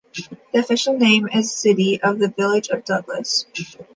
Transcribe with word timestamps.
The 0.51 0.57
official 0.59 0.97
name 0.97 1.27
is 1.29 1.55
City 1.55 2.01
of 2.01 2.17
the 2.17 2.29
Village 2.29 2.69
of 2.69 2.83
Douglas. 2.83 3.45